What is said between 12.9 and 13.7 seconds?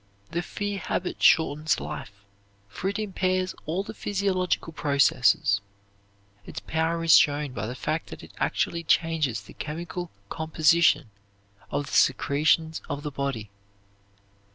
the body.